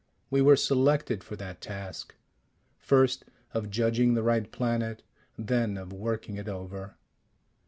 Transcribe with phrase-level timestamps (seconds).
[0.31, 2.15] We were selected for that task
[2.79, 5.03] first of judging the right planet,
[5.37, 6.95] then of working it over.